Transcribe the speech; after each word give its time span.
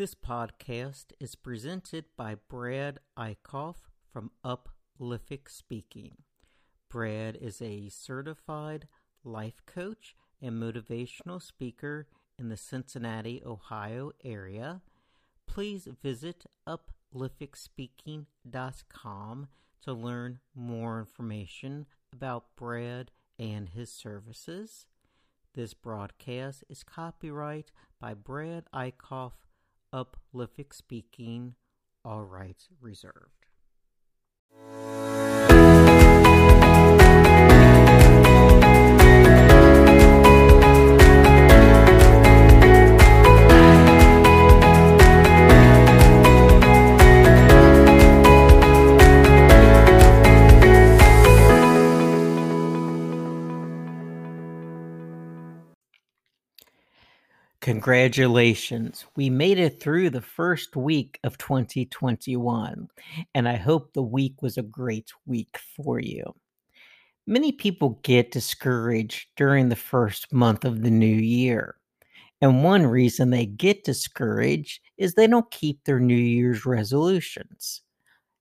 This 0.00 0.14
podcast 0.14 1.12
is 1.20 1.34
presented 1.34 2.06
by 2.16 2.36
Brad 2.48 3.00
Eichhoff 3.18 3.74
from 4.10 4.30
Uplific 4.42 5.50
Speaking. 5.50 6.22
Brad 6.88 7.36
is 7.36 7.60
a 7.60 7.90
certified 7.90 8.88
life 9.24 9.60
coach 9.66 10.16
and 10.40 10.54
motivational 10.54 11.42
speaker 11.42 12.06
in 12.38 12.48
the 12.48 12.56
Cincinnati, 12.56 13.42
Ohio 13.44 14.12
area. 14.24 14.80
Please 15.46 15.86
visit 16.02 16.46
uplificspeaking.com 16.66 19.48
to 19.82 19.92
learn 19.92 20.40
more 20.54 20.98
information 20.98 21.84
about 22.10 22.56
Brad 22.56 23.10
and 23.38 23.68
his 23.68 23.92
services. 23.92 24.86
This 25.54 25.74
broadcast 25.74 26.64
is 26.70 26.84
copyright 26.84 27.70
by 28.00 28.14
Brad 28.14 28.64
Eichhoff, 28.72 29.32
Uplific 29.92 30.72
Speaking, 30.72 31.56
all 32.04 32.22
rights 32.22 32.68
reserved. 32.80 33.49
Congratulations. 57.70 59.06
We 59.14 59.30
made 59.30 59.60
it 59.60 59.80
through 59.80 60.10
the 60.10 60.20
first 60.20 60.74
week 60.74 61.20
of 61.22 61.38
2021, 61.38 62.88
and 63.32 63.48
I 63.48 63.54
hope 63.54 63.92
the 63.92 64.02
week 64.02 64.42
was 64.42 64.58
a 64.58 64.62
great 64.62 65.12
week 65.24 65.56
for 65.76 66.00
you. 66.00 66.34
Many 67.28 67.52
people 67.52 68.00
get 68.02 68.32
discouraged 68.32 69.28
during 69.36 69.68
the 69.68 69.76
first 69.76 70.32
month 70.32 70.64
of 70.64 70.82
the 70.82 70.90
new 70.90 71.06
year. 71.06 71.76
And 72.40 72.64
one 72.64 72.84
reason 72.88 73.30
they 73.30 73.46
get 73.46 73.84
discouraged 73.84 74.80
is 74.98 75.14
they 75.14 75.28
don't 75.28 75.48
keep 75.52 75.84
their 75.84 76.00
New 76.00 76.16
Year's 76.16 76.66
resolutions. 76.66 77.82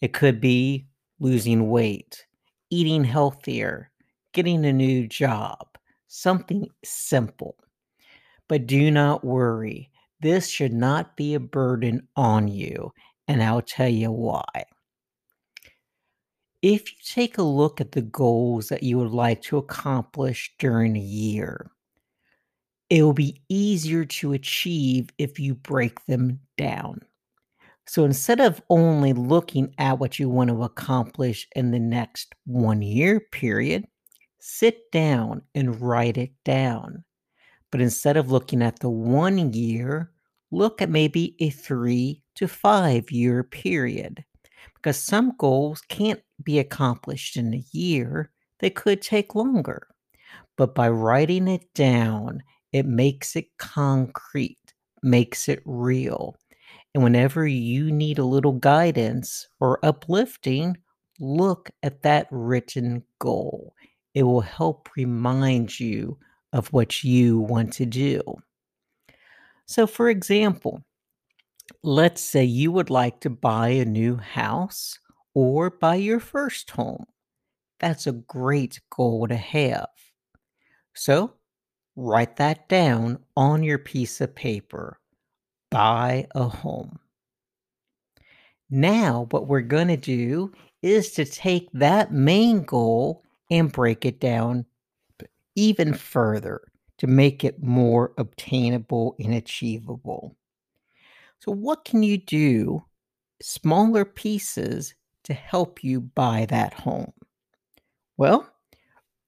It 0.00 0.14
could 0.14 0.40
be 0.40 0.88
losing 1.20 1.70
weight, 1.70 2.26
eating 2.70 3.04
healthier, 3.04 3.92
getting 4.32 4.66
a 4.66 4.72
new 4.72 5.06
job, 5.06 5.78
something 6.08 6.66
simple. 6.82 7.54
But 8.48 8.66
do 8.66 8.90
not 8.90 9.24
worry, 9.24 9.90
this 10.20 10.48
should 10.48 10.72
not 10.72 11.16
be 11.16 11.34
a 11.34 11.40
burden 11.40 12.06
on 12.16 12.48
you, 12.48 12.92
and 13.26 13.42
I'll 13.42 13.62
tell 13.62 13.88
you 13.88 14.12
why. 14.12 14.64
If 16.62 16.90
you 16.90 16.98
take 17.04 17.36
a 17.38 17.42
look 17.42 17.80
at 17.80 17.92
the 17.92 18.02
goals 18.02 18.68
that 18.68 18.82
you 18.82 18.96
would 18.98 19.10
like 19.10 19.42
to 19.42 19.58
accomplish 19.58 20.54
during 20.58 20.96
a 20.96 21.00
year, 21.00 21.70
it 22.90 23.02
will 23.02 23.12
be 23.12 23.42
easier 23.48 24.04
to 24.04 24.32
achieve 24.32 25.08
if 25.18 25.38
you 25.38 25.54
break 25.54 26.04
them 26.06 26.40
down. 26.56 27.00
So 27.86 28.04
instead 28.04 28.40
of 28.40 28.62
only 28.70 29.12
looking 29.12 29.74
at 29.78 29.98
what 29.98 30.18
you 30.18 30.28
want 30.28 30.50
to 30.50 30.62
accomplish 30.62 31.48
in 31.56 31.70
the 31.70 31.80
next 31.80 32.34
one 32.46 32.82
year 32.82 33.20
period, 33.20 33.86
sit 34.40 34.90
down 34.92 35.42
and 35.54 35.80
write 35.80 36.18
it 36.18 36.32
down. 36.44 37.04
But 37.72 37.80
instead 37.82 38.16
of 38.16 38.30
looking 38.30 38.62
at 38.62 38.80
the 38.80 38.90
one 38.90 39.52
year, 39.52 40.12
look 40.52 40.82
at 40.82 40.90
maybe 40.90 41.36
a 41.40 41.50
three 41.50 42.22
to 42.36 42.48
five 42.48 43.10
year 43.10 43.42
period. 43.44 44.24
Because 44.76 44.98
some 44.98 45.34
goals 45.38 45.82
can't 45.88 46.22
be 46.44 46.60
accomplished 46.60 47.36
in 47.36 47.54
a 47.54 47.64
year, 47.72 48.32
they 48.60 48.70
could 48.70 49.02
take 49.02 49.34
longer. 49.34 49.88
But 50.56 50.74
by 50.74 50.88
writing 50.88 51.48
it 51.48 51.74
down, 51.74 52.42
it 52.72 52.86
makes 52.86 53.36
it 53.36 53.56
concrete, 53.58 54.74
makes 55.02 55.48
it 55.48 55.62
real. 55.64 56.36
And 56.94 57.02
whenever 57.04 57.46
you 57.46 57.90
need 57.92 58.18
a 58.18 58.24
little 58.24 58.52
guidance 58.52 59.48
or 59.60 59.84
uplifting, 59.84 60.78
look 61.20 61.70
at 61.82 62.02
that 62.02 62.28
written 62.30 63.04
goal. 63.18 63.74
It 64.14 64.24
will 64.24 64.42
help 64.42 64.90
remind 64.96 65.80
you 65.80 66.18
of 66.52 66.72
what 66.72 67.02
you 67.02 67.38
want 67.38 67.72
to 67.74 67.86
do. 67.86 68.22
So, 69.66 69.86
for 69.86 70.10
example, 70.10 70.82
let's 71.82 72.22
say 72.22 72.44
you 72.44 72.72
would 72.72 72.90
like 72.90 73.20
to 73.20 73.30
buy 73.30 73.68
a 73.68 73.84
new 73.84 74.16
house 74.16 74.98
or 75.34 75.70
buy 75.70 75.94
your 75.96 76.20
first 76.20 76.70
home. 76.70 77.06
That's 77.80 78.06
a 78.06 78.12
great 78.12 78.80
goal 78.90 79.26
to 79.28 79.36
have. 79.36 79.88
So, 80.94 81.34
write 81.96 82.36
that 82.36 82.68
down 82.68 83.18
on 83.36 83.62
your 83.62 83.78
piece 83.78 84.20
of 84.20 84.34
paper. 84.34 85.00
Buy 85.70 86.26
a 86.34 86.44
home. 86.44 86.98
Now, 88.70 89.26
what 89.30 89.48
we're 89.48 89.60
going 89.60 89.88
to 89.88 89.96
do 89.96 90.52
is 90.82 91.12
to 91.12 91.24
take 91.24 91.68
that 91.72 92.12
main 92.12 92.62
goal 92.62 93.22
and 93.50 93.72
break 93.72 94.04
it 94.04 94.18
down 94.18 94.66
even 95.54 95.94
further 95.94 96.60
to 96.98 97.06
make 97.06 97.44
it 97.44 97.62
more 97.62 98.12
obtainable 98.18 99.16
and 99.18 99.34
achievable. 99.34 100.36
So, 101.40 101.52
what 101.52 101.84
can 101.84 102.02
you 102.02 102.18
do, 102.18 102.84
smaller 103.40 104.04
pieces, 104.04 104.94
to 105.24 105.34
help 105.34 105.82
you 105.82 106.00
buy 106.00 106.46
that 106.50 106.74
home? 106.74 107.12
Well, 108.16 108.48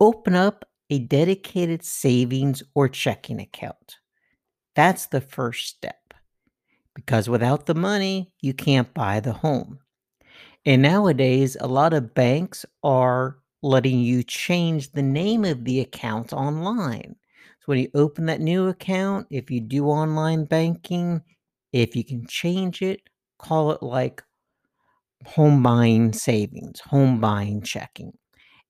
open 0.00 0.34
up 0.34 0.64
a 0.90 0.98
dedicated 0.98 1.82
savings 1.82 2.62
or 2.74 2.88
checking 2.88 3.40
account. 3.40 3.96
That's 4.76 5.06
the 5.06 5.20
first 5.20 5.68
step 5.68 6.14
because 6.94 7.28
without 7.28 7.66
the 7.66 7.74
money, 7.74 8.32
you 8.40 8.54
can't 8.54 8.92
buy 8.94 9.20
the 9.20 9.32
home. 9.32 9.80
And 10.64 10.82
nowadays, 10.82 11.56
a 11.60 11.66
lot 11.66 11.92
of 11.92 12.14
banks 12.14 12.64
are 12.82 13.38
letting 13.64 14.00
you 14.00 14.22
change 14.22 14.92
the 14.92 15.02
name 15.02 15.42
of 15.44 15.64
the 15.64 15.80
account 15.80 16.34
online. 16.34 17.16
So 17.60 17.64
when 17.64 17.78
you 17.78 17.88
open 17.94 18.26
that 18.26 18.42
new 18.42 18.68
account, 18.68 19.26
if 19.30 19.50
you 19.50 19.58
do 19.60 19.86
online 19.86 20.44
banking, 20.44 21.22
if 21.72 21.96
you 21.96 22.04
can 22.04 22.26
change 22.26 22.82
it, 22.82 23.00
call 23.38 23.70
it 23.70 23.82
like 23.82 24.22
home 25.24 25.62
buying 25.62 26.12
savings, 26.12 26.80
home 26.80 27.20
buying 27.20 27.62
checking. 27.62 28.12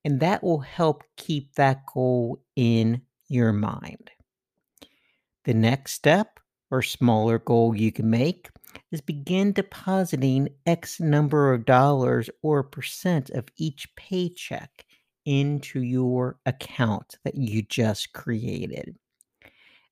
And 0.04 0.21
that 0.21 0.44
will 0.44 0.60
help 0.60 1.03
keep 1.16 1.54
that 1.56 1.84
goal 1.93 2.41
in 2.54 3.03
your 3.28 3.53
mind. 3.53 4.12
The 5.44 5.54
next 5.54 5.94
step 5.94 6.38
or 6.71 6.83
smaller 6.83 7.41
goal 7.41 7.75
you 7.75 7.91
can 7.91 8.09
make 8.09 8.49
is 8.91 9.01
begin 9.01 9.53
depositing 9.53 10.49
X 10.67 11.01
number 11.01 11.53
of 11.53 11.65
dollars 11.65 12.31
or 12.43 12.62
percent 12.62 13.31
of 13.31 13.47
each 13.57 13.89
paycheck 13.97 14.85
into 15.25 15.83
your 15.83 16.39
account 16.47 17.17
that 17.25 17.34
you 17.34 17.63
just 17.63 18.13
created. 18.13 18.97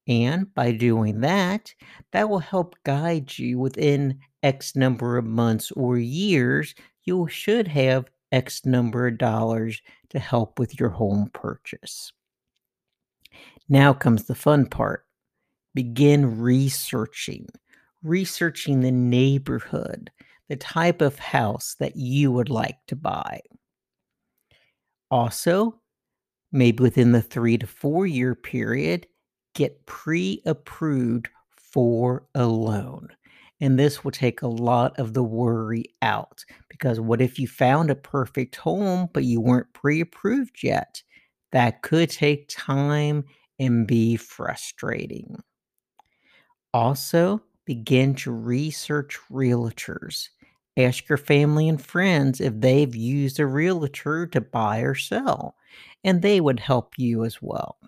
And 0.09 0.53
by 0.55 0.73
doing 0.73 1.21
that, 1.21 1.73
that 2.13 2.29
will 2.29 2.41
help 2.41 2.77
guide 2.85 3.39
you 3.39 3.59
within 3.59 4.19
X 4.43 4.75
number 4.75 5.17
of 5.17 5.25
months 5.25 5.71
or 5.73 5.97
years. 5.97 6.75
You 7.05 7.29
should 7.29 7.69
have 7.69 8.11
X 8.33 8.67
number 8.67 9.07
of 9.07 9.19
dollars 9.19 9.81
to 10.11 10.19
help 10.19 10.59
with 10.59 10.79
your 10.81 10.89
home 10.89 11.31
purchase. 11.33 12.13
Now 13.69 13.93
comes 13.93 14.25
the 14.25 14.35
fun 14.35 14.67
part 14.67 15.07
begin 15.75 16.41
researching 16.41 17.47
researching 18.03 18.81
the 18.81 18.91
neighborhood, 18.91 20.11
the 20.49 20.57
type 20.57 21.01
of 21.01 21.19
house 21.19 21.77
that 21.79 21.97
you 21.97 22.33
would 22.33 22.51
like 22.51 22.79
to 22.89 22.97
buy. 22.97 23.41
Also, 25.11 25.81
maybe 26.53 26.83
within 26.83 27.13
the 27.13 27.23
three 27.23 27.59
to 27.59 27.67
four 27.67 28.07
year 28.07 28.35
period, 28.35 29.07
get 29.55 29.87
pre 29.87 30.43
approved 30.47 31.29
for 31.57 32.25
a 32.35 32.47
loan. 32.47 33.09
And 33.61 33.79
this 33.79 34.03
will 34.03 34.11
take 34.11 34.43
a 34.43 34.49
lot 34.49 34.99
of 34.99 35.15
the 35.15 35.23
worry 35.23 35.85
out 36.03 36.45
because 36.69 36.99
what 36.99 37.21
if 37.23 37.39
you 37.39 37.47
found 37.47 37.91
a 37.91 37.95
perfect 37.95 38.57
home, 38.57 39.09
but 39.13 39.25
you 39.25 39.41
weren't 39.41 39.73
pre 39.73 40.01
approved 40.01 40.63
yet? 40.63 41.03
That 41.53 41.83
could 41.83 42.11
take 42.11 42.49
time 42.49 43.25
and 43.59 43.87
be 43.87 44.17
frustrating. 44.17 45.37
Also, 46.75 47.43
begin 47.65 48.15
to 48.17 48.33
research 48.33 49.19
realtors. 49.31 50.29
Ask 50.77 51.09
your 51.09 51.19
family 51.19 51.69
and 51.69 51.81
friends 51.81 52.41
if 52.41 52.59
they've 52.59 52.95
used 52.95 53.39
a 53.39 53.47
realtor 53.47 54.27
to 54.29 54.41
buy 54.41 54.81
or 54.81 54.95
sell, 54.95 55.57
and 56.03 56.23
they 56.23 56.41
would 56.41 56.61
help 56.61 56.95
you 56.99 57.25
as 57.25 57.43
well. 57.43 57.79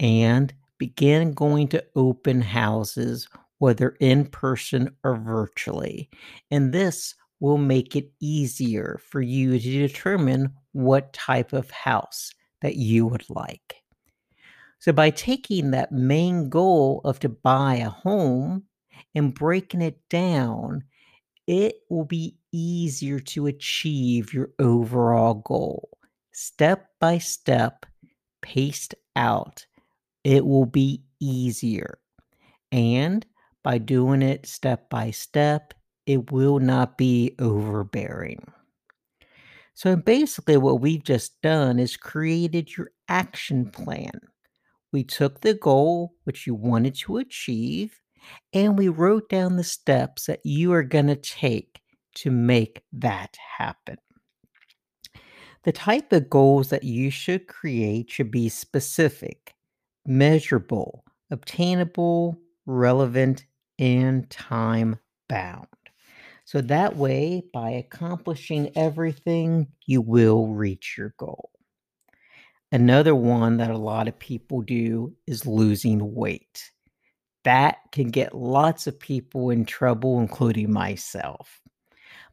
And 0.00 0.52
begin 0.78 1.32
going 1.32 1.68
to 1.68 1.84
open 1.94 2.40
houses 2.40 3.28
whether 3.58 3.96
in 4.00 4.24
person 4.26 4.94
or 5.04 5.16
virtually. 5.16 6.08
And 6.50 6.72
this 6.72 7.14
will 7.40 7.58
make 7.58 7.94
it 7.94 8.10
easier 8.20 9.00
for 9.04 9.20
you 9.20 9.58
to 9.58 9.86
determine 9.88 10.52
what 10.72 11.12
type 11.12 11.52
of 11.52 11.70
house 11.70 12.32
that 12.62 12.76
you 12.76 13.06
would 13.06 13.28
like. 13.28 13.76
So, 14.80 14.92
by 14.92 15.10
taking 15.10 15.70
that 15.72 15.92
main 15.92 16.48
goal 16.48 17.00
of 17.04 17.18
to 17.20 17.28
buy 17.28 17.76
a 17.76 17.90
home 17.90 18.64
and 19.14 19.34
breaking 19.34 19.82
it 19.82 20.00
down, 20.08 20.84
it 21.46 21.76
will 21.90 22.04
be 22.04 22.36
easier 22.52 23.20
to 23.20 23.46
achieve 23.46 24.32
your 24.34 24.50
overall 24.58 25.34
goal. 25.34 25.90
Step 26.32 26.88
by 27.00 27.18
step, 27.18 27.86
paced 28.42 28.94
out, 29.16 29.66
it 30.24 30.46
will 30.46 30.66
be 30.66 31.04
easier. 31.20 31.98
And 32.72 33.26
by 33.62 33.78
doing 33.78 34.22
it 34.22 34.46
step 34.46 34.90
by 34.90 35.10
step, 35.10 35.74
it 36.06 36.30
will 36.32 36.58
not 36.60 36.98
be 36.98 37.34
overbearing. 37.38 38.52
So 39.74 39.96
basically, 39.96 40.56
what 40.56 40.80
we've 40.80 41.02
just 41.02 41.40
done 41.40 41.78
is 41.78 41.96
created 41.96 42.76
your 42.76 42.90
action 43.08 43.70
plan. 43.70 44.20
We 44.92 45.04
took 45.04 45.40
the 45.40 45.54
goal 45.54 46.14
which 46.24 46.46
you 46.46 46.54
wanted 46.54 46.94
to 46.96 47.18
achieve 47.18 48.00
and 48.52 48.76
we 48.76 48.88
wrote 48.88 49.28
down 49.28 49.56
the 49.56 49.64
steps 49.64 50.26
that 50.26 50.40
you 50.44 50.72
are 50.72 50.82
going 50.82 51.06
to 51.06 51.16
take 51.16 51.80
to 52.16 52.30
make 52.30 52.82
that 52.92 53.36
happen. 53.58 53.98
The 55.64 55.72
type 55.72 56.12
of 56.12 56.30
goals 56.30 56.70
that 56.70 56.84
you 56.84 57.10
should 57.10 57.46
create 57.46 58.10
should 58.10 58.30
be 58.30 58.48
specific, 58.48 59.54
measurable, 60.06 61.04
obtainable, 61.30 62.38
relevant, 62.66 63.44
and 63.78 64.28
time 64.30 64.96
bound. 65.28 65.66
So 66.44 66.62
that 66.62 66.96
way, 66.96 67.42
by 67.52 67.70
accomplishing 67.70 68.70
everything, 68.74 69.68
you 69.86 70.00
will 70.00 70.48
reach 70.48 70.94
your 70.96 71.14
goal. 71.18 71.50
Another 72.70 73.14
one 73.14 73.56
that 73.58 73.70
a 73.70 73.78
lot 73.78 74.08
of 74.08 74.18
people 74.18 74.60
do 74.60 75.14
is 75.26 75.46
losing 75.46 76.14
weight. 76.14 76.70
That 77.44 77.78
can 77.92 78.08
get 78.08 78.34
lots 78.34 78.86
of 78.86 79.00
people 79.00 79.50
in 79.50 79.64
trouble, 79.64 80.20
including 80.20 80.70
myself. 80.70 81.60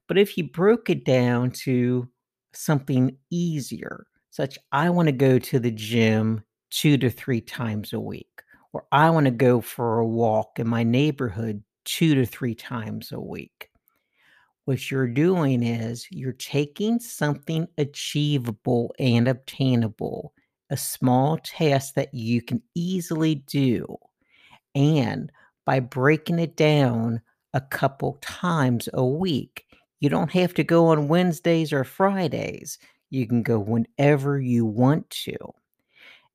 But 0.08 0.18
if 0.18 0.38
you 0.38 0.50
broke 0.50 0.90
it 0.90 1.06
down 1.06 1.52
to 1.64 2.10
something 2.54 3.18
easier, 3.32 4.08
such 4.30 4.58
I 4.74 4.90
want 4.90 5.08
to 5.08 5.14
go 5.14 5.40
to 5.40 5.60
the 5.60 5.72
gym 5.72 6.44
two 6.70 6.98
to 6.98 7.10
three 7.10 7.42
times 7.42 7.94
a 7.94 8.00
week, 8.00 8.42
or 8.74 8.86
I 8.92 9.10
want 9.12 9.26
to 9.26 9.32
go 9.32 9.62
for 9.62 10.00
a 10.00 10.06
walk 10.06 10.60
in 10.60 10.68
my 10.68 10.84
neighborhood 10.84 11.64
two 11.86 12.16
to 12.16 12.26
three 12.26 12.56
times 12.56 13.14
a 13.14 13.20
week. 13.20 13.70
What 14.66 14.90
you're 14.90 15.08
doing 15.08 15.64
is 15.64 16.08
you're 16.10 16.34
taking 16.34 17.00
something 17.00 17.68
achievable 17.78 18.94
and 19.00 19.28
obtainable, 19.28 20.34
a 20.70 20.78
small 20.78 21.38
task 21.38 21.94
that 21.94 22.14
you 22.14 22.42
can 22.42 22.62
easily 22.74 23.36
do, 23.36 23.98
and 24.74 25.32
by 25.66 25.80
breaking 25.80 26.40
it 26.40 26.56
down 26.56 27.22
a 27.54 27.62
couple 27.62 28.18
times 28.22 28.90
a 28.94 29.06
week, 29.06 29.66
you 30.00 30.10
don't 30.10 30.32
have 30.32 30.54
to 30.56 30.64
go 30.64 30.88
on 30.88 31.08
Wednesdays 31.08 31.72
or 31.72 31.84
Fridays. 31.84 32.78
You 33.10 33.28
can 33.28 33.44
go 33.44 33.60
whenever 33.60 34.40
you 34.40 34.66
want 34.66 35.10
to. 35.12 35.38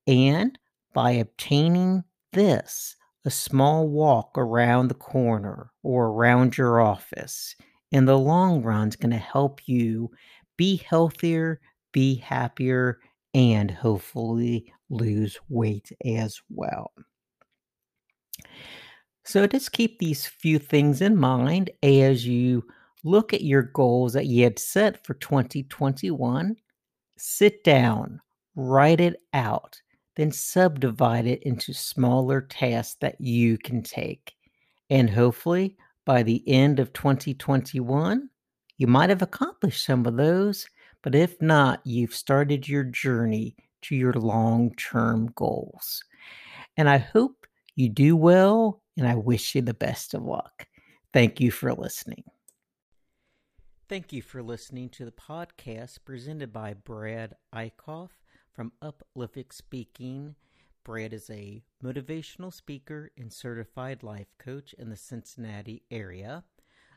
And 0.06 0.58
by 0.94 1.12
obtaining 1.12 2.04
this, 2.32 2.96
a 3.24 3.30
small 3.30 3.88
walk 3.88 4.38
around 4.38 4.88
the 4.88 4.94
corner 4.94 5.70
or 5.82 6.06
around 6.06 6.56
your 6.56 6.80
office, 6.80 7.54
in 7.92 8.04
the 8.04 8.18
long 8.18 8.62
run 8.62 8.88
is 8.88 8.96
going 8.96 9.10
to 9.10 9.16
help 9.16 9.66
you 9.66 10.10
be 10.56 10.76
healthier, 10.76 11.60
be 11.92 12.16
happier, 12.16 13.00
and 13.34 13.70
hopefully 13.70 14.72
lose 14.90 15.38
weight 15.48 15.90
as 16.04 16.40
well. 16.50 16.92
So 19.24 19.46
just 19.46 19.72
keep 19.72 19.98
these 19.98 20.26
few 20.26 20.58
things 20.58 21.00
in 21.02 21.16
mind 21.16 21.70
as 21.82 22.26
you 22.26 22.64
look 23.04 23.32
at 23.32 23.42
your 23.42 23.62
goals 23.62 24.12
that 24.14 24.26
you 24.26 24.44
had 24.44 24.58
set 24.58 25.04
for 25.06 25.14
2021. 25.14 26.56
Sit 27.16 27.62
down, 27.64 28.20
write 28.56 29.00
it 29.00 29.22
out, 29.32 29.80
then 30.16 30.32
subdivide 30.32 31.26
it 31.26 31.42
into 31.44 31.72
smaller 31.72 32.40
tasks 32.40 32.96
that 33.00 33.20
you 33.20 33.58
can 33.58 33.82
take. 33.82 34.34
And 34.88 35.08
hopefully, 35.08 35.76
by 36.10 36.24
the 36.24 36.42
end 36.48 36.80
of 36.80 36.92
2021, 36.92 38.28
you 38.78 38.86
might 38.88 39.10
have 39.10 39.22
accomplished 39.22 39.84
some 39.84 40.04
of 40.06 40.16
those. 40.16 40.68
But 41.04 41.14
if 41.14 41.40
not, 41.40 41.86
you've 41.86 42.16
started 42.16 42.66
your 42.66 42.82
journey 42.82 43.54
to 43.82 43.94
your 43.94 44.14
long 44.14 44.74
term 44.74 45.30
goals. 45.36 46.02
And 46.76 46.88
I 46.88 46.98
hope 46.98 47.46
you 47.76 47.88
do 47.88 48.16
well, 48.16 48.82
and 48.96 49.06
I 49.06 49.14
wish 49.14 49.54
you 49.54 49.62
the 49.62 49.72
best 49.72 50.12
of 50.12 50.24
luck. 50.24 50.66
Thank 51.12 51.40
you 51.40 51.52
for 51.52 51.72
listening. 51.72 52.24
Thank 53.88 54.12
you 54.12 54.20
for 54.20 54.42
listening 54.42 54.88
to 54.88 55.04
the 55.04 55.12
podcast 55.12 55.98
presented 56.04 56.52
by 56.52 56.74
Brad 56.74 57.34
Eichhoff 57.54 58.10
from 58.52 58.72
Uplific 58.82 59.52
Speaking. 59.52 60.34
Brad 60.84 61.12
is 61.12 61.28
a 61.30 61.62
motivational 61.84 62.52
speaker 62.52 63.10
and 63.16 63.32
certified 63.32 64.02
life 64.02 64.34
coach 64.38 64.74
in 64.74 64.90
the 64.90 64.96
Cincinnati 64.96 65.84
area. 65.90 66.44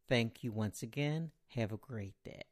Thank 0.08 0.44
you 0.44 0.52
once 0.52 0.82
again. 0.82 1.30
Have 1.54 1.72
a 1.72 1.76
great 1.76 2.14
day. 2.24 2.42